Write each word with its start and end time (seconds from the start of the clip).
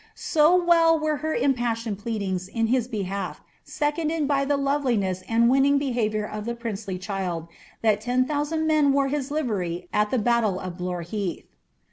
So 0.15 0.55
well 0.55 0.97
were 0.97 1.17
her 1.17 1.35
impassioned 1.35 1.99
pleadings 1.99 2.47
in 2.47 2.65
hia 2.65 2.81
behalf 2.89 3.39
seconded 3.63 4.27
by 4.27 4.45
the 4.45 4.57
loveliness 4.57 5.21
and 5.29 5.47
winning 5.47 5.77
behaviour 5.77 6.25
of 6.25 6.45
the 6.45 6.55
princely 6.55 6.97
child, 6.97 7.47
that 7.83 8.01
ten 8.01 8.25
thousand 8.25 8.65
men 8.65 8.93
wore 8.93 9.09
his 9.09 9.29
livery 9.29 9.87
at 9.93 10.09
the 10.09 10.17
buttle 10.17 10.59
of 10.59 10.75
Blore 10.79 11.03
heath. 11.03 11.45